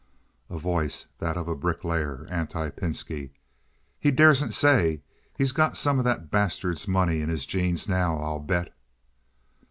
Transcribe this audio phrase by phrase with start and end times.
[0.49, 3.29] A Voice (that of a bricklayer, anti Pinski).
[3.99, 5.03] "He daresn't say.
[5.37, 8.73] He's got some of that bastard's money in his jeans now, I'll bet."